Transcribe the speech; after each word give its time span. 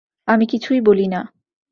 আমি 0.27 0.45
কিছুই 0.45 0.79
বলি 0.81 1.07
না। 1.07 1.21